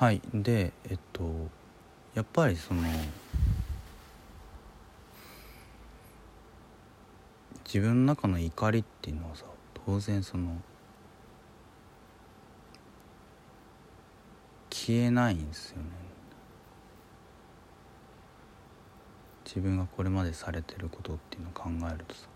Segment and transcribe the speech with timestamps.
[0.00, 0.22] はい。
[0.32, 1.30] でえっと
[2.14, 2.80] やっぱりその
[7.66, 9.44] 自分の中の怒りっていうのはさ
[9.84, 10.56] 当然その
[14.70, 15.82] 消えないんですよね。
[19.44, 22.26] 自分がこれまでされてることっていうのを考えるとさ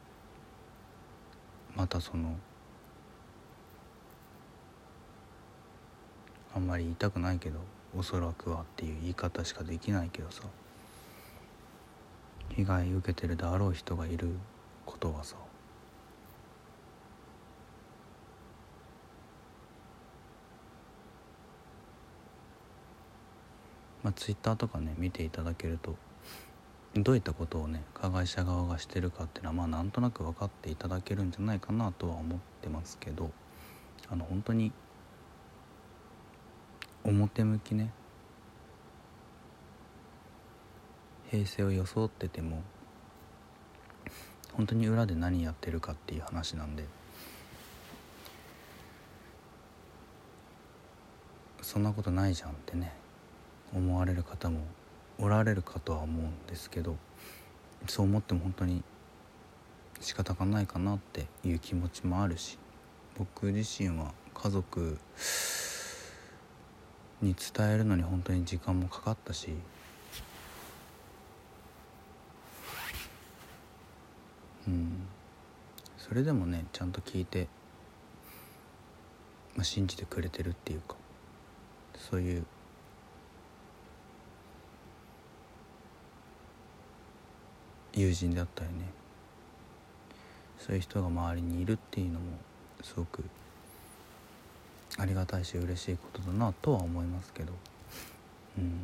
[1.74, 2.36] またその
[6.55, 7.59] あんまり言いたくないけど
[7.97, 10.42] おそらくはっていう言い方しかできないけどさ。
[12.51, 14.28] 被害受けてるであろう人がいる
[14.87, 15.37] ことはさ。
[24.05, 25.97] まあツイッターとかね見ていただけると
[26.95, 33.30] どういったことをね加害者側がしてるかっていうのはまあなんとなく分かっていただけるんじゃないかなとは思ってますけど
[34.11, 34.73] あの本当に
[37.04, 37.92] 表向きね。
[41.30, 42.62] 平成を装ってても
[44.52, 46.84] 本当に裏で何やってるかっていう話なんで。
[51.64, 52.92] そんなことないじゃんってね
[53.74, 54.61] 思われる方も
[55.18, 56.96] おられるかとは思うんですけど
[57.89, 58.84] そう思っても本当に
[59.98, 62.58] 仕方がないかなっていう気持ちもあるし
[63.18, 64.98] 僕自身は家族
[67.25, 69.48] に伝えるのに本当に時間もかかったし。
[74.69, 75.06] うん。
[75.98, 77.48] それでもねちゃんと聞いて、
[79.56, 80.97] まあ、信じてくれてるっていうか
[81.97, 82.47] そういう
[87.95, 88.91] 友人であったりね。
[90.58, 92.27] そういう人が周りにいるっていうのも
[92.83, 93.25] すごく
[94.97, 97.53] ありがたいし嬉しいことだなとは思いますけど。
[98.59, 98.78] うん。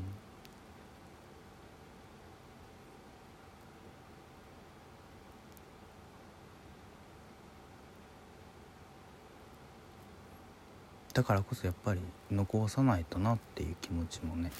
[11.12, 14.50] だからこそやっぱり残さないとなっていう気持ちもね。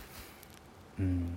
[0.98, 1.34] うん。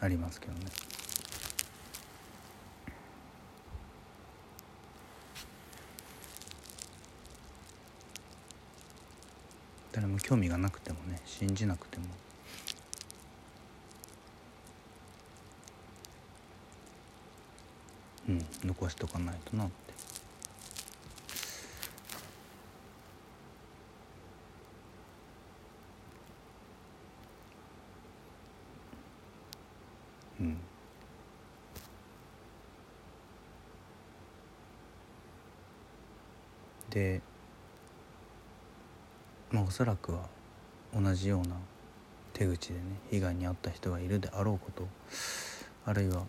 [0.00, 0.93] ありますけどね。
[9.94, 12.06] 誰も興味がなくてもね信じなくても。
[18.28, 19.72] うん残しとかないとなって。
[30.40, 30.58] うん。
[36.90, 37.20] で
[39.50, 40.26] まあおそらくは
[40.94, 41.56] 同じような
[42.32, 44.88] 手口でね被害に遭った人がいるであろうこと
[45.86, 46.24] あるいは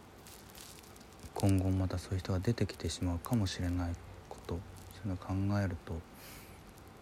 [1.34, 3.94] 今後またそういう人が出てきてしまうかもしれない
[4.30, 4.60] こと
[4.94, 5.94] そういうのを考えると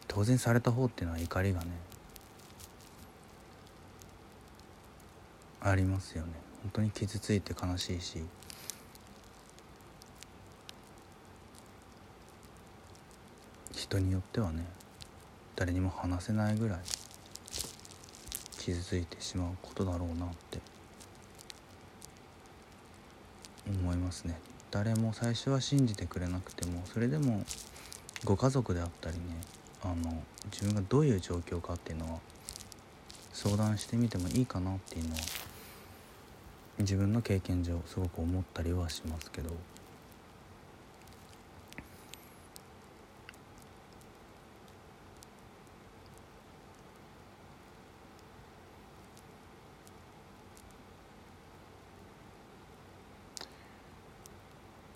[0.07, 1.67] 当然された方っていうのは怒りがね
[5.61, 6.33] ありますよね。
[6.61, 8.21] 本当に傷ついて悲しいし。
[13.71, 14.65] 人によってはね
[15.63, 16.79] 誰にも話せないぐらい
[18.57, 20.59] 傷ついてしまうことだろうなって
[23.69, 24.37] 思いますね。
[24.71, 27.45] 誰も最初は信じてくれなくてもそれでも
[28.25, 29.23] ご家族であったりね
[29.81, 30.21] あの
[30.51, 32.19] 自分がどういう状況かっていうのは
[33.31, 35.21] 相談してみてもいいかなっていうのは
[36.79, 39.51] 自分の経験上すごく思ったりはしますけど。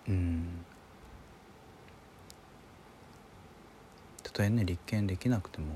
[0.08, 0.64] うん。
[4.22, 5.66] たとえね立件できなくても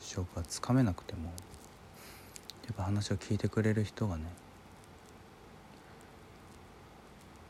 [0.00, 1.32] 証拠がつかめなくても
[2.64, 4.24] やっぱ話を聞いてくれる人がね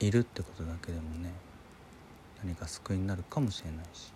[0.00, 1.32] いるってことだけでもね
[2.42, 4.12] 何か救いになるかもしれないし。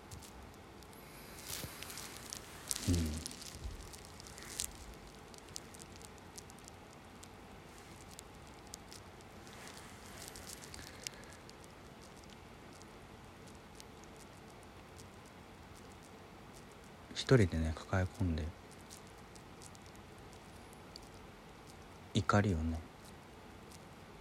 [2.88, 2.92] う
[3.32, 3.35] ん。
[17.26, 18.44] 一人でね抱え込んで
[22.14, 22.78] 怒りをね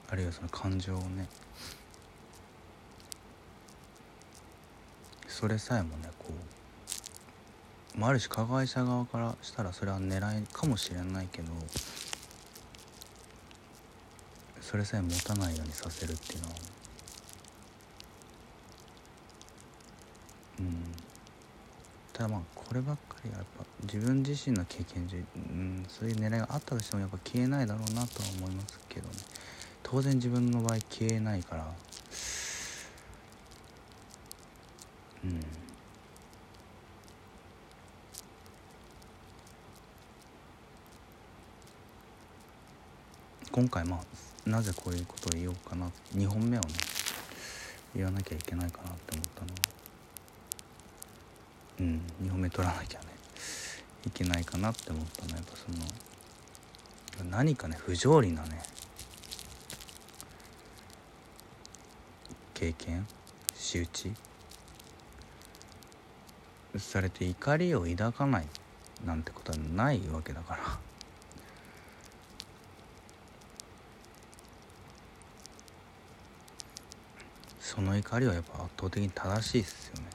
[0.09, 1.27] あるいはその感情をね
[5.27, 6.33] それさえもねこ
[7.95, 11.51] う、まあ、ある種加害者側からしたらそれは狙いかもしれないけど
[14.61, 16.55] それさえ持たないようにさせるっていうのは
[20.61, 21.04] うん。
[22.15, 25.19] ただまあこればっかりはやっぱ自分自身の経験上、う
[25.51, 29.15] ん、そういう狙いがあったとしてもやっぱ消えないだろうなとは思いますけどね。
[29.83, 31.67] 当然自分の場合消えないから。
[35.25, 35.41] うん。
[43.51, 45.91] 今回まあなぜこういうことを言おうかな。
[46.15, 46.67] 2本目をね
[47.93, 49.74] 言わなきゃいけないかなって思ったのは。
[51.79, 52.01] うん。
[52.23, 53.05] 2本目取らなきゃね。
[54.05, 58.61] いけないかなって思ったのやっぱその何かね不条理なね
[62.53, 63.07] 経験
[63.55, 64.13] 仕打ち
[66.77, 68.47] されて怒りを抱かない
[69.05, 70.61] なんてことはないわけだから。
[77.59, 80.14] その怒りはやっぱ圧倒的に正しいですよね。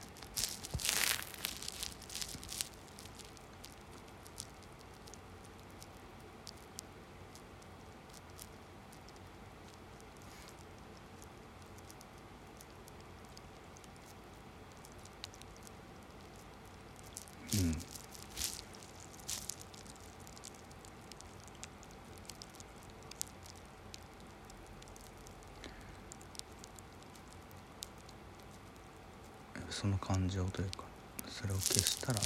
[29.71, 30.83] その感情というか
[31.27, 32.19] それを消したら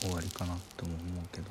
[0.00, 1.50] 終わりかなとも思うけど。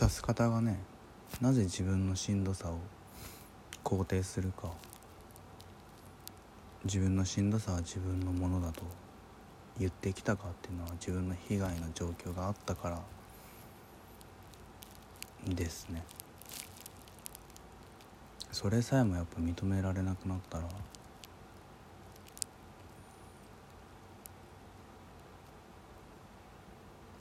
[0.00, 0.78] 指す方がね
[1.40, 2.78] なぜ自分のしんどさを
[3.82, 4.70] 肯定するか
[6.84, 8.82] 自分のしんどさは自分のものだと
[9.78, 13.00] 言ってきたかっていうのは自分の被害の状況があったから
[15.54, 16.04] ですね。
[18.50, 20.64] それさえもやっぱ認められなくなったら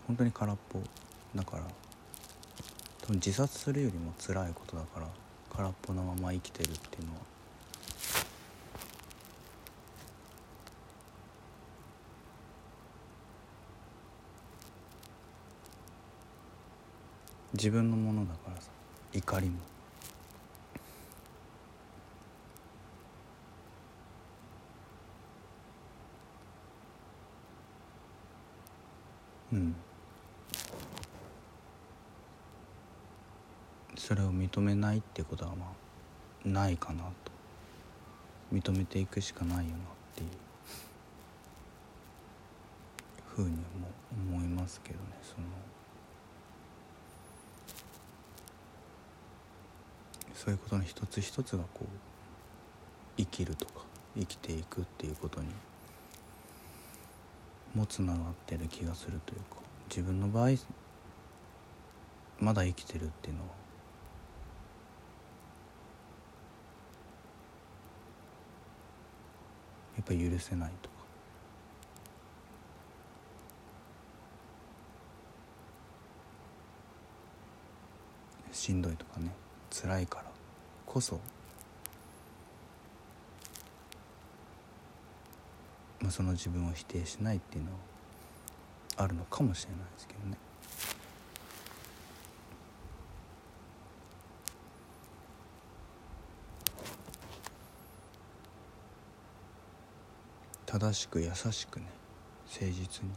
[0.08, 0.80] 本当に空っぽ
[1.36, 1.64] だから
[3.02, 5.08] 多分自殺するよりも辛いことだから
[5.56, 7.20] 空っぽのまま生きてるっていうのは
[17.54, 18.70] 自分のものだからさ
[19.14, 19.58] 怒りも。
[29.54, 29.76] うん。
[33.98, 35.66] それを認めないってことはま
[36.46, 37.32] あないかなと。
[38.54, 39.70] 認めていくしかないよなっ
[40.16, 40.30] ていう。
[43.36, 43.58] ふうにも
[44.36, 45.77] 思いますけどねその。
[50.38, 51.86] そういうことの一つ一つがこう
[53.18, 53.82] 生きるとか
[54.16, 55.48] 生きていくっていうことに
[57.74, 59.58] もつながってる気がするというか
[59.90, 60.52] 自分の場合
[62.40, 63.48] まだ生きてるっていうのは
[69.96, 70.96] やっぱ許せないとか。
[78.52, 79.32] しんどいとかね。
[79.80, 80.24] 辛いから。
[80.88, 81.20] こそ、
[86.00, 87.78] まあ、その自分を否定しないっていうのは
[88.98, 90.38] あるのかもしれないですけどね。
[100.66, 101.86] 正しく優しくね。
[102.48, 103.12] 誠実に。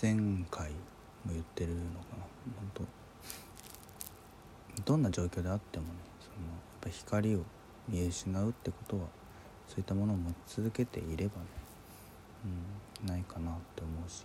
[0.00, 0.70] 前回
[1.24, 2.24] も言ってるのかな。
[2.56, 3.01] 本当。
[4.84, 7.44] どんな状況であってもねそのやっぱ光を
[7.88, 9.02] 見失うってことは
[9.68, 11.46] そういったものを持ち続けていればね、
[13.02, 14.24] うん、ないかなって思うし、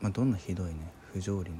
[0.00, 0.74] まあ、どんなひどいね
[1.12, 1.58] 不条理な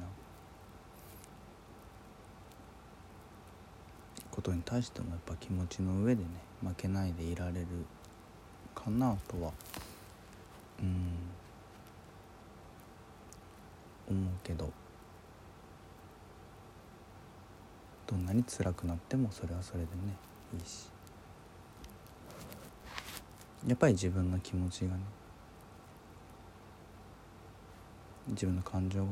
[4.31, 6.29] ことに対してもやっぱ気持ちの上でね
[6.61, 7.67] 負けないでいられる
[8.73, 9.51] かなとは
[10.81, 11.13] うん
[14.09, 14.71] 思うけど。
[18.05, 19.91] どんなに辛くなってもそれはそれでね
[20.53, 20.89] いいし。
[23.65, 24.99] やっぱり自分の気持ちがね
[28.27, 29.11] 自分の感情が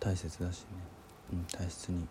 [0.00, 0.66] 大切だしね、
[1.32, 2.06] うん、大切に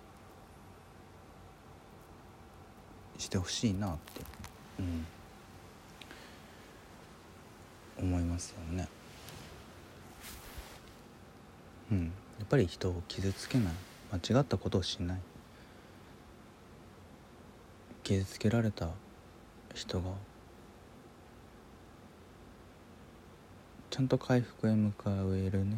[3.17, 4.21] してほしいなって、
[4.79, 5.05] うん、
[8.03, 8.87] 思いますよね。
[11.91, 12.03] うん、
[12.39, 13.73] やっぱり人を傷つけない。
[14.11, 15.19] 間違ったことをしない。
[18.03, 18.89] 傷つけられた
[19.73, 20.11] 人が
[23.89, 25.77] ちゃんと回復へ向かうえるね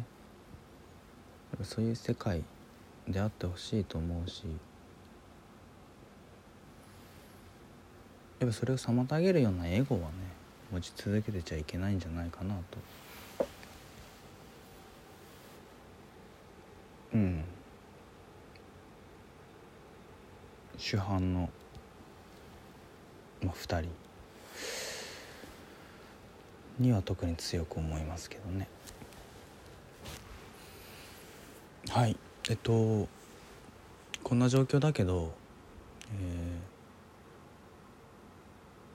[1.62, 2.42] そういう世界
[3.06, 4.42] であってほしいと思うし。
[8.38, 10.06] やっぱそれを妨げるようなエゴはね
[10.72, 12.78] 持ち続けてちゃいけないんじゃないかなと。
[17.14, 17.44] うん。
[20.76, 21.48] 主犯の、
[23.42, 23.90] まあ、2人。
[26.78, 28.68] には特に強く思いますけどね。
[31.88, 32.16] はい。
[32.50, 33.08] えっと
[34.22, 35.32] こんな状況だけど、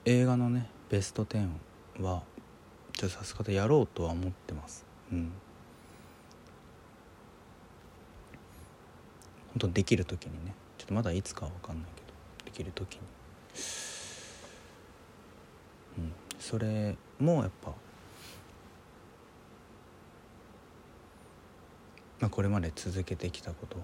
[0.04, 1.48] えー、映画のねベスト10
[2.02, 2.22] は
[2.92, 4.84] ちょっとさすがでやろうとは思ってます。
[5.10, 5.32] うん。
[9.52, 10.54] 本当できる時にね。
[10.76, 12.08] ちょっとまだいつかは分かんないけど。
[12.44, 13.00] できる時に。
[15.96, 16.12] うん。
[16.38, 17.70] それもやっぱ、
[22.20, 23.78] まあ、これまで続けてきたこと。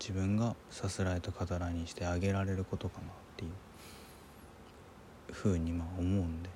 [0.00, 3.52] 自分がさすらいと語らいにしてあげられることかなっていう。
[5.32, 6.50] ふうにまあ思うんで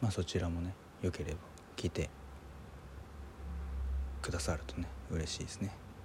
[0.00, 1.38] まあそちらもねよければ
[1.76, 2.10] 来て
[4.20, 5.81] くださるとね嬉しいですね。